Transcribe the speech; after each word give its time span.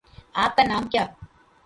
آپ 0.35 0.55
کا 0.57 0.63
نام 0.63 0.87
کیا 0.87 1.05